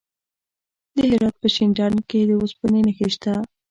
د 0.95 0.97
هرات 1.11 1.35
په 1.41 1.47
شینډنډ 1.55 1.97
کې 2.09 2.19
د 2.29 2.31
اوسپنې 2.39 2.81
نښې 2.87 3.07
شته. 3.13 3.33